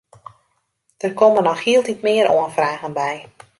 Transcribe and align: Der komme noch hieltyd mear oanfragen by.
Der 1.03 1.13
komme 1.19 1.41
noch 1.45 1.59
hieltyd 1.67 1.99
mear 2.07 2.27
oanfragen 2.35 2.93
by. 2.99 3.15